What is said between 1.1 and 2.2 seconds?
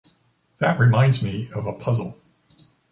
me of a puzzle.